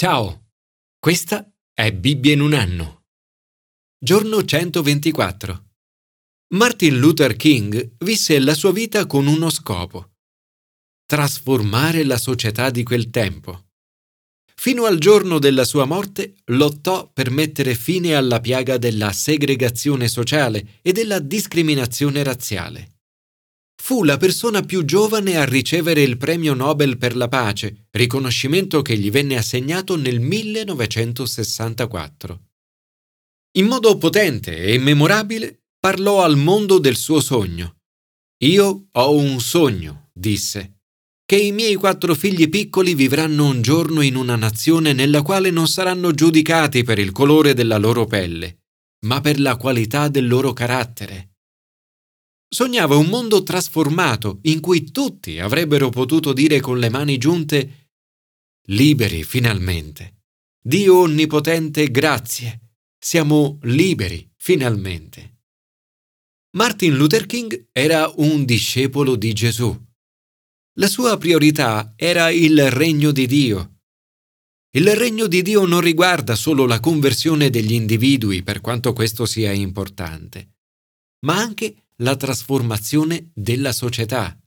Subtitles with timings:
[0.00, 0.52] Ciao,
[1.00, 3.06] questa è Bibbia in un anno.
[3.98, 5.72] Giorno 124.
[6.54, 10.12] Martin Luther King visse la sua vita con uno scopo.
[11.04, 13.70] Trasformare la società di quel tempo.
[14.54, 20.78] Fino al giorno della sua morte lottò per mettere fine alla piaga della segregazione sociale
[20.80, 22.97] e della discriminazione razziale.
[23.80, 28.98] Fu la persona più giovane a ricevere il premio Nobel per la pace, riconoscimento che
[28.98, 32.42] gli venne assegnato nel 1964.
[33.56, 37.76] In modo potente e memorabile parlò al mondo del suo sogno.
[38.44, 40.80] Io ho un sogno, disse,
[41.24, 45.66] che i miei quattro figli piccoli vivranno un giorno in una nazione nella quale non
[45.66, 48.64] saranno giudicati per il colore della loro pelle,
[49.06, 51.36] ma per la qualità del loro carattere
[52.50, 57.90] Sognava un mondo trasformato in cui tutti avrebbero potuto dire con le mani giunte
[58.70, 60.22] Liberi finalmente.
[60.60, 62.74] Dio Onnipotente, grazie.
[62.98, 65.36] Siamo liberi finalmente.
[66.56, 69.86] Martin Luther King era un discepolo di Gesù.
[70.78, 73.80] La sua priorità era il regno di Dio.
[74.70, 79.52] Il regno di Dio non riguarda solo la conversione degli individui, per quanto questo sia
[79.52, 80.56] importante,
[81.20, 84.38] ma anche la trasformazione della società.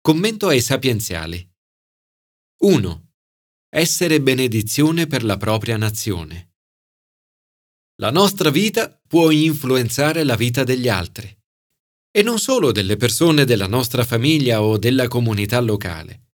[0.00, 1.44] Commento ai sapienziali.
[2.58, 3.08] 1.
[3.68, 6.52] Essere benedizione per la propria nazione.
[7.96, 11.36] La nostra vita può influenzare la vita degli altri,
[12.12, 16.28] e non solo delle persone della nostra famiglia o della comunità locale,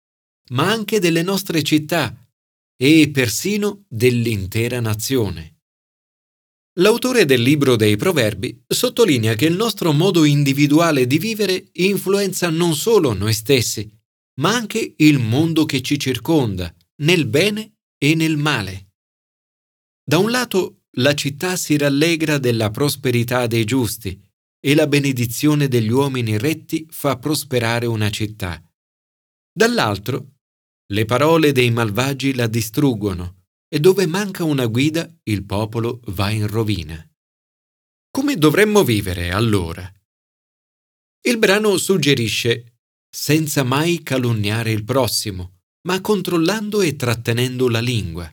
[0.50, 2.28] ma anche delle nostre città
[2.76, 5.53] e persino dell'intera nazione.
[6.78, 12.74] L'autore del libro dei Proverbi sottolinea che il nostro modo individuale di vivere influenza non
[12.74, 13.88] solo noi stessi,
[14.40, 18.94] ma anche il mondo che ci circonda, nel bene e nel male.
[20.04, 24.20] Da un lato, la città si rallegra della prosperità dei giusti
[24.60, 28.60] e la benedizione degli uomini retti fa prosperare una città.
[29.52, 30.38] Dall'altro,
[30.88, 33.43] le parole dei malvagi la distruggono
[33.74, 36.96] e dove manca una guida il popolo va in rovina.
[38.12, 39.92] Come dovremmo vivere allora?
[41.22, 48.32] Il brano suggerisce senza mai calunniare il prossimo, ma controllando e trattenendo la lingua,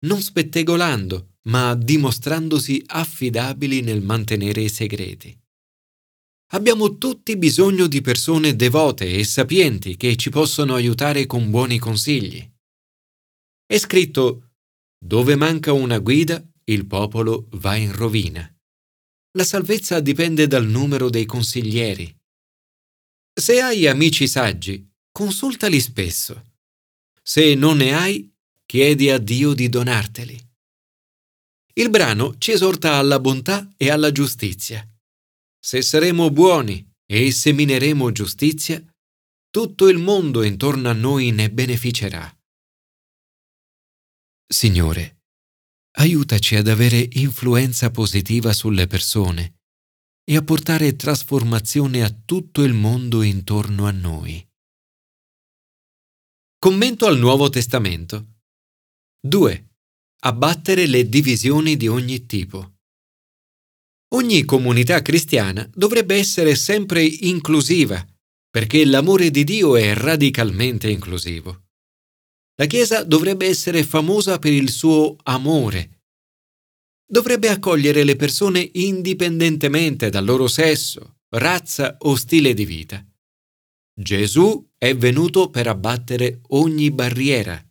[0.00, 5.34] non spettegolando, ma dimostrandosi affidabili nel mantenere i segreti.
[6.52, 12.51] Abbiamo tutti bisogno di persone devote e sapienti che ci possono aiutare con buoni consigli.
[13.72, 14.50] È scritto
[15.02, 18.46] Dove manca una guida, il popolo va in rovina.
[19.38, 22.14] La salvezza dipende dal numero dei consiglieri.
[23.32, 26.52] Se hai amici saggi, consultali spesso.
[27.22, 28.30] Se non ne hai,
[28.66, 30.38] chiedi a Dio di donarteli.
[31.72, 34.86] Il brano ci esorta alla bontà e alla giustizia.
[35.58, 38.84] Se saremo buoni e semineremo giustizia,
[39.48, 42.36] tutto il mondo intorno a noi ne beneficerà.
[44.52, 45.22] Signore,
[45.96, 49.60] aiutaci ad avere influenza positiva sulle persone
[50.22, 54.46] e a portare trasformazione a tutto il mondo intorno a noi.
[56.58, 58.40] Commento al Nuovo Testamento.
[59.26, 59.70] 2.
[60.24, 62.74] Abbattere le divisioni di ogni tipo.
[64.14, 68.06] Ogni comunità cristiana dovrebbe essere sempre inclusiva,
[68.50, 71.68] perché l'amore di Dio è radicalmente inclusivo.
[72.56, 76.02] La Chiesa dovrebbe essere famosa per il suo amore.
[77.06, 83.04] Dovrebbe accogliere le persone indipendentemente dal loro sesso, razza o stile di vita.
[83.94, 87.62] Gesù è venuto per abbattere ogni barriera.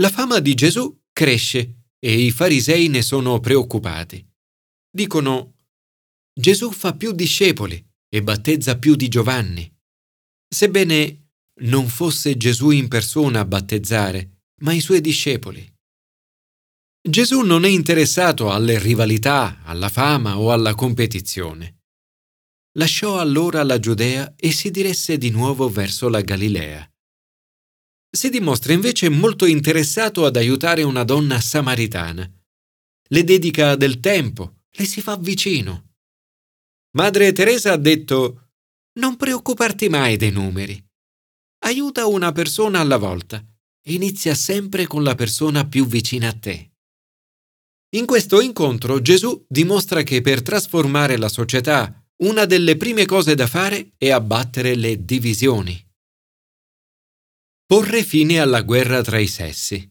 [0.00, 4.24] La fama di Gesù cresce e i farisei ne sono preoccupati.
[4.90, 5.56] Dicono
[6.32, 9.70] Gesù fa più discepoli e battezza più di Giovanni.
[10.48, 11.21] Sebbene
[11.60, 15.70] non fosse Gesù in persona a battezzare, ma i suoi discepoli.
[17.06, 21.80] Gesù non è interessato alle rivalità, alla fama o alla competizione.
[22.78, 26.88] Lasciò allora la Giudea e si diresse di nuovo verso la Galilea.
[28.14, 32.30] Si dimostra invece molto interessato ad aiutare una donna samaritana.
[33.08, 35.94] Le dedica del tempo, le si fa vicino.
[36.96, 38.50] Madre Teresa ha detto
[38.98, 40.82] Non preoccuparti mai dei numeri.
[41.64, 43.44] Aiuta una persona alla volta
[43.86, 46.72] inizia sempre con la persona più vicina a te.
[47.94, 53.46] In questo incontro Gesù dimostra che per trasformare la società una delle prime cose da
[53.46, 55.80] fare è abbattere le divisioni.
[57.64, 59.88] Porre fine alla guerra tra i sessi.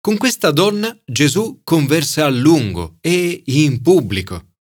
[0.00, 4.54] Con questa donna Gesù conversa a lungo e in pubblico.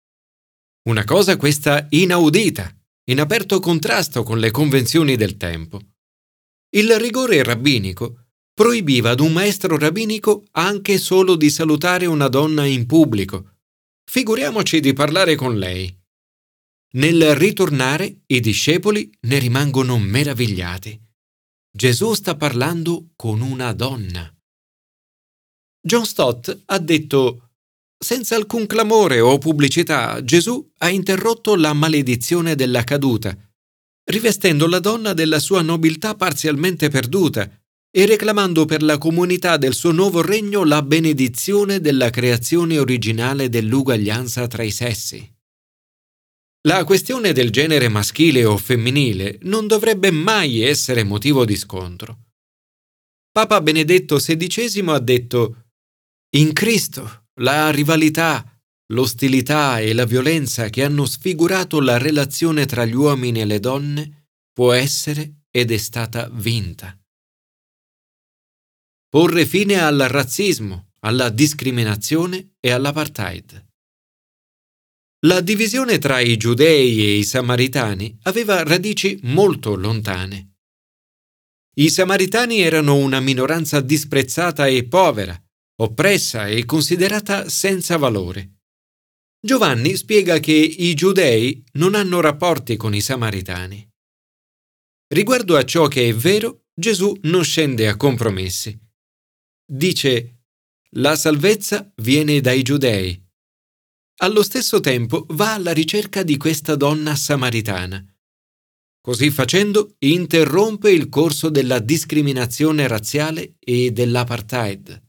[0.89, 2.73] Una cosa questa inaudita,
[3.05, 5.81] in aperto contrasto con le convenzioni del tempo.
[6.71, 12.87] Il rigore rabbinico proibiva ad un maestro rabbinico anche solo di salutare una donna in
[12.87, 13.57] pubblico.
[14.05, 15.95] Figuriamoci di parlare con lei.
[16.95, 21.01] Nel ritornare i discepoli ne rimangono meravigliati.
[21.75, 24.31] Gesù sta parlando con una donna.
[25.81, 27.52] John Stott ha detto
[28.03, 33.37] senza alcun clamore o pubblicità, Gesù ha interrotto la maledizione della caduta,
[34.11, 37.49] rivestendo la donna della sua nobiltà parzialmente perduta
[37.95, 44.49] e reclamando per la comunità del suo nuovo regno la benedizione della creazione originale dell'uguaglianza
[44.49, 45.31] tra i sessi.
[46.63, 52.19] La questione del genere maschile o femminile non dovrebbe mai essere motivo di scontro.
[53.31, 55.65] Papa Benedetto XVI ha detto
[56.37, 58.45] In Cristo la rivalità,
[58.93, 64.29] l'ostilità e la violenza che hanno sfigurato la relazione tra gli uomini e le donne
[64.53, 66.97] può essere ed è stata vinta.
[69.09, 73.67] Porre fine al razzismo, alla discriminazione e all'apartheid.
[75.25, 80.57] La divisione tra i giudei e i samaritani aveva radici molto lontane.
[81.75, 85.42] I samaritani erano una minoranza disprezzata e povera,
[85.83, 88.61] oppressa e considerata senza valore.
[89.41, 93.89] Giovanni spiega che i giudei non hanno rapporti con i samaritani.
[95.09, 98.79] Riguardo a ciò che è vero, Gesù non scende a compromessi.
[99.65, 100.45] Dice,
[100.97, 103.23] la salvezza viene dai giudei,
[104.23, 108.05] allo stesso tempo va alla ricerca di questa donna samaritana.
[109.01, 115.03] Così facendo interrompe il corso della discriminazione razziale e dell'apartheid.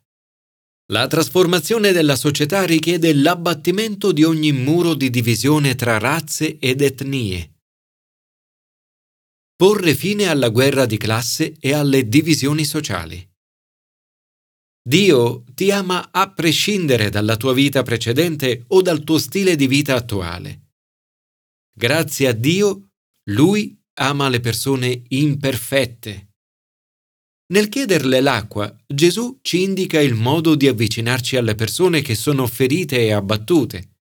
[0.88, 7.54] La trasformazione della società richiede l'abbattimento di ogni muro di divisione tra razze ed etnie.
[9.56, 13.26] Porre fine alla guerra di classe e alle divisioni sociali.
[14.86, 19.96] Dio ti ama a prescindere dalla tua vita precedente o dal tuo stile di vita
[19.96, 20.72] attuale.
[21.72, 22.90] Grazie a Dio,
[23.30, 26.33] Lui ama le persone imperfette.
[27.54, 32.98] Nel chiederle l'acqua, Gesù ci indica il modo di avvicinarci alle persone che sono ferite
[32.98, 33.98] e abbattute.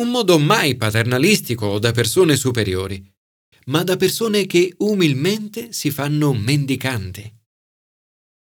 [0.00, 3.04] Un modo mai paternalistico o da persone superiori,
[3.66, 7.30] ma da persone che umilmente si fanno mendicanti.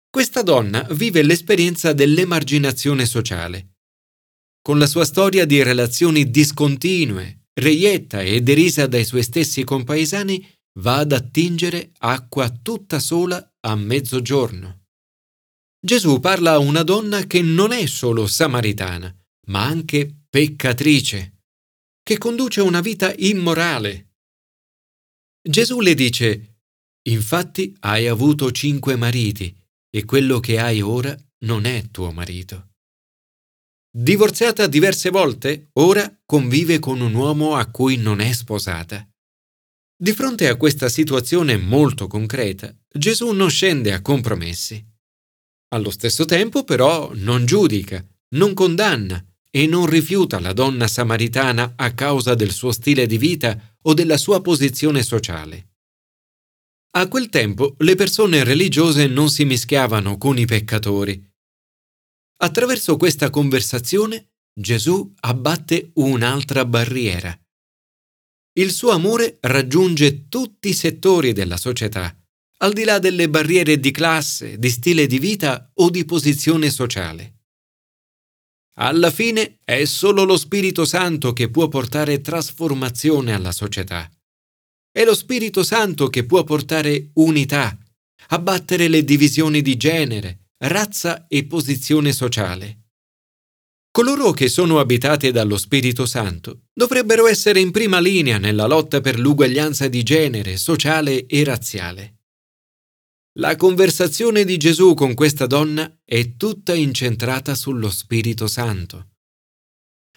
[0.09, 3.79] Questa donna vive l'esperienza dell'emarginazione sociale.
[4.63, 10.47] Con la sua storia di relazioni discontinue, reietta e derisa dai suoi stessi compaesani,
[10.79, 14.83] va ad attingere acqua tutta sola a mezzogiorno.
[15.81, 19.15] Gesù parla a una donna che non è solo samaritana,
[19.49, 21.43] ma anche peccatrice,
[22.03, 24.13] che conduce una vita immorale.
[25.47, 26.61] Gesù le dice,
[27.09, 29.55] infatti hai avuto cinque mariti
[29.91, 32.71] e quello che hai ora non è tuo marito.
[33.97, 39.07] Divorziata diverse volte, ora convive con un uomo a cui non è sposata.
[39.97, 44.85] Di fronte a questa situazione molto concreta, Gesù non scende a compromessi.
[45.69, 51.95] Allo stesso tempo, però, non giudica, non condanna e non rifiuta la donna samaritana a
[51.95, 55.75] causa del suo stile di vita o della sua posizione sociale.
[56.97, 61.25] A quel tempo le persone religiose non si mischiavano con i peccatori.
[62.39, 67.37] Attraverso questa conversazione Gesù abbatte un'altra barriera.
[68.57, 72.17] Il suo amore raggiunge tutti i settori della società,
[72.59, 77.33] al di là delle barriere di classe, di stile di vita o di posizione sociale.
[78.77, 84.09] Alla fine è solo lo Spirito Santo che può portare trasformazione alla società.
[84.89, 87.77] È lo Spirito Santo che può portare unità,
[88.29, 92.84] abbattere le divisioni di genere, razza e posizione sociale.
[93.95, 99.21] Coloro che sono abitati dallo Spirito Santo dovrebbero essere in prima linea nella lotta per
[99.21, 102.23] l'uguaglianza di genere, sociale e razziale.
[103.39, 109.11] La conversazione di Gesù con questa donna è tutta incentrata sullo Spirito Santo.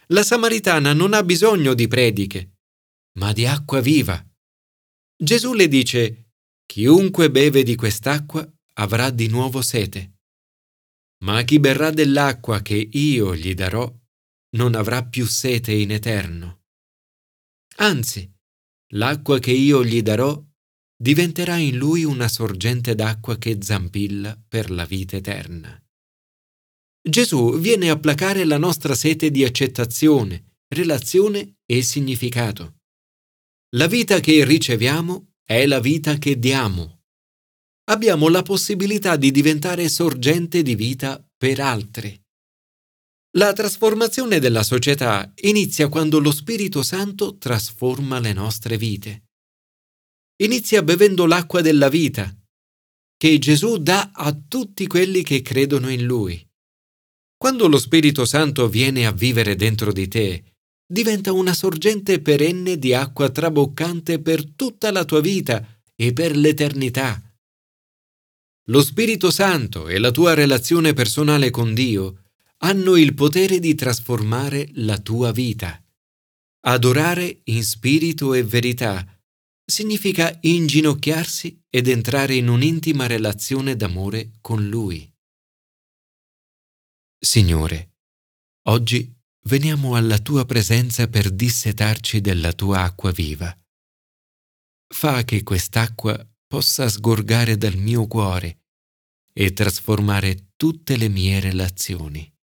[0.08, 2.54] La Samaritana non ha bisogno di prediche,
[3.20, 4.20] ma di acqua viva
[5.16, 6.32] Gesù le dice,
[6.66, 8.44] chiunque beve di quest'acqua
[8.74, 10.17] avrà di nuovo sete,
[11.24, 13.92] ma chi berrà dell'acqua che io gli darò
[14.56, 16.66] non avrà più sete in eterno.
[17.78, 18.32] Anzi,
[18.94, 20.44] l'acqua che io gli darò
[21.00, 25.80] diventerà in lui una sorgente d'acqua che zampilla per la vita eterna.
[27.08, 32.80] Gesù viene a placare la nostra sete di accettazione, relazione e significato.
[33.76, 36.97] La vita che riceviamo è la vita che diamo.
[37.90, 42.20] Abbiamo la possibilità di diventare sorgente di vita per altri.
[43.38, 49.28] La trasformazione della società inizia quando lo Spirito Santo trasforma le nostre vite.
[50.44, 52.36] Inizia bevendo l'acqua della vita,
[53.16, 56.46] che Gesù dà a tutti quelli che credono in Lui.
[57.38, 62.94] Quando lo Spirito Santo viene a vivere dentro di te, diventa una sorgente perenne di
[62.94, 65.66] acqua traboccante per tutta la tua vita
[65.96, 67.22] e per l'eternità.
[68.70, 74.70] Lo Spirito Santo e la tua relazione personale con Dio hanno il potere di trasformare
[74.74, 75.82] la tua vita.
[76.66, 79.06] Adorare in spirito e verità
[79.64, 85.10] significa inginocchiarsi ed entrare in un'intima relazione d'amore con Lui.
[87.18, 87.96] Signore,
[88.64, 93.58] oggi veniamo alla tua presenza per dissetarci della tua acqua viva.
[94.94, 98.62] Fa che quest'acqua possa sgorgare dal mio cuore
[99.34, 102.34] e trasformare tutte le mie relazioni.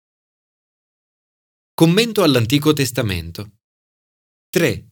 [1.74, 3.50] Commento all'Antico Testamento.
[4.50, 4.88] 3.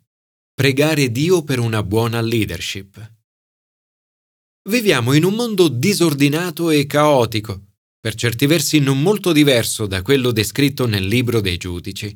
[0.54, 3.14] Pregare Dio per una buona leadership.
[4.68, 10.32] Viviamo in un mondo disordinato e caotico, per certi versi non molto diverso da quello
[10.32, 12.06] descritto nel libro dei giudici.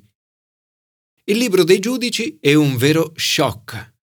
[1.25, 3.95] Il libro dei giudici è un vero shock.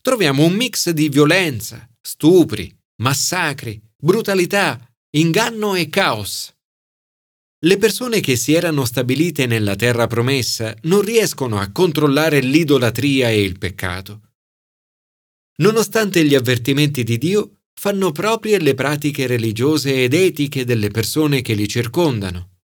[0.00, 4.80] Troviamo un mix di violenza, stupri, massacri, brutalità,
[5.16, 6.54] inganno e caos.
[7.62, 13.42] Le persone che si erano stabilite nella terra promessa non riescono a controllare l'idolatria e
[13.42, 14.32] il peccato.
[15.56, 21.54] Nonostante gli avvertimenti di Dio, fanno proprie le pratiche religiose ed etiche delle persone che
[21.54, 22.60] li circondano.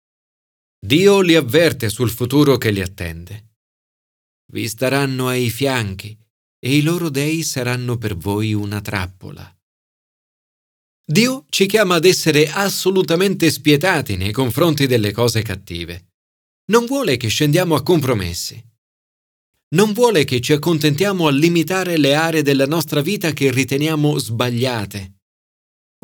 [0.78, 3.50] Dio li avverte sul futuro che li attende.
[4.52, 6.18] Vi staranno ai fianchi
[6.64, 9.52] e i loro dei saranno per voi una trappola.
[11.04, 16.12] Dio ci chiama ad essere assolutamente spietati nei confronti delle cose cattive.
[16.66, 18.64] Non vuole che scendiamo a compromessi.
[19.70, 25.14] Non vuole che ci accontentiamo a limitare le aree della nostra vita che riteniamo sbagliate.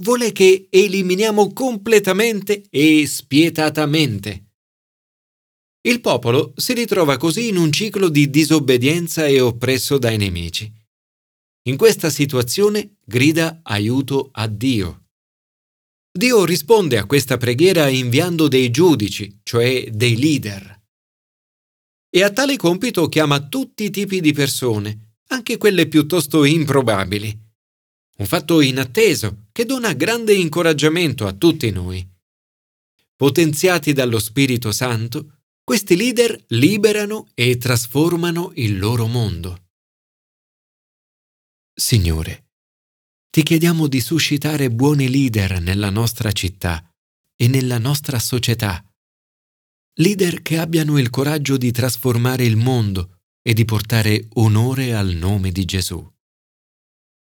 [0.02, 4.47] Vuole che eliminiamo completamente e spietatamente.
[5.82, 10.70] Il popolo si ritrova così in un ciclo di disobbedienza e oppresso dai nemici.
[11.68, 15.04] In questa situazione grida aiuto a Dio.
[16.10, 20.82] Dio risponde a questa preghiera inviando dei giudici, cioè dei leader.
[22.10, 27.46] E a tale compito chiama tutti i tipi di persone, anche quelle piuttosto improbabili.
[28.16, 32.04] Un fatto inatteso che dona grande incoraggiamento a tutti noi.
[33.14, 35.37] Potenziati dallo Spirito Santo,
[35.68, 39.66] questi leader liberano e trasformano il loro mondo.
[41.74, 42.52] Signore,
[43.28, 46.90] ti chiediamo di suscitare buoni leader nella nostra città
[47.36, 48.82] e nella nostra società,
[49.96, 55.52] leader che abbiano il coraggio di trasformare il mondo e di portare onore al nome
[55.52, 56.02] di Gesù.